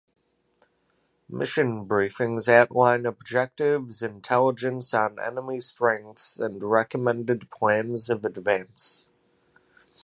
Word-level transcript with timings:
Mission 1.29 1.85
briefings 1.87 2.47
outline 2.51 3.05
objectives, 3.05 4.01
intelligence 4.01 4.95
on 4.95 5.19
enemy 5.19 5.59
strengths 5.59 6.39
and 6.39 6.63
recommended 6.63 7.51
plans 7.51 8.09
of 8.09 8.25
advance. 8.25 9.05